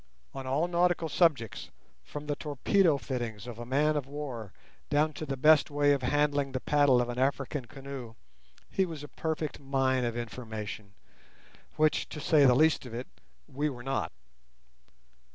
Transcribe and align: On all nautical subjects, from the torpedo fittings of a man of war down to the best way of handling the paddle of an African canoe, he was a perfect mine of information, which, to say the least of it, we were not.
On 0.33 0.47
all 0.47 0.67
nautical 0.67 1.09
subjects, 1.09 1.69
from 2.03 2.25
the 2.25 2.35
torpedo 2.35 2.97
fittings 2.97 3.45
of 3.45 3.59
a 3.59 3.67
man 3.67 3.95
of 3.95 4.07
war 4.07 4.51
down 4.89 5.13
to 5.13 5.27
the 5.27 5.37
best 5.37 5.69
way 5.69 5.93
of 5.93 6.01
handling 6.01 6.53
the 6.53 6.59
paddle 6.59 6.99
of 7.03 7.07
an 7.09 7.19
African 7.19 7.65
canoe, 7.65 8.15
he 8.71 8.83
was 8.83 9.03
a 9.03 9.07
perfect 9.07 9.59
mine 9.59 10.03
of 10.03 10.17
information, 10.17 10.95
which, 11.75 12.09
to 12.09 12.19
say 12.19 12.45
the 12.45 12.55
least 12.55 12.83
of 12.87 12.95
it, 12.95 13.05
we 13.47 13.69
were 13.69 13.83
not. 13.83 14.11